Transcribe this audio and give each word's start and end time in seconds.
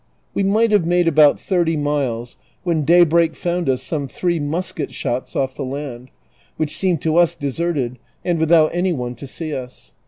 We 0.33 0.41
might 0.41 0.71
have 0.71 0.83
made 0.83 1.07
about 1.07 1.39
thirty 1.39 1.77
miles 1.77 2.35
when 2.63 2.83
daybreak 2.85 3.35
found 3.35 3.69
us 3.69 3.83
some 3.83 4.07
three 4.07 4.39
musket 4.39 4.91
shots 4.91 5.35
off 5.35 5.53
the 5.53 5.63
land, 5.63 6.09
which 6.57 6.75
seemed 6.75 7.03
to 7.03 7.17
us 7.17 7.35
deserted, 7.35 7.99
and 8.25 8.39
without 8.39 8.73
any 8.73 8.93
one 8.93 9.13
to 9.13 9.27
see 9.27 9.53
us. 9.55 9.93